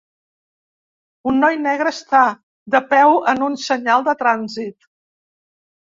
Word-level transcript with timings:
Un 1.33 1.37
noi 1.43 1.59
negre 1.67 1.93
està 1.97 2.23
de 2.77 2.83
peu 2.97 3.17
en 3.35 3.47
un 3.53 3.61
senyal 3.69 4.11
de 4.13 4.21
trànsit. 4.27 4.93